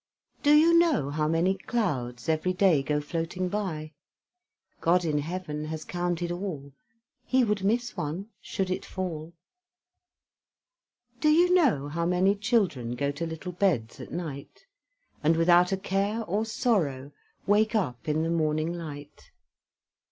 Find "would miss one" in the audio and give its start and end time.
7.43-8.31